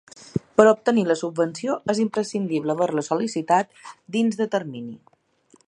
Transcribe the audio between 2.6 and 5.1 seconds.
haver-la sol·licitat dins de termini.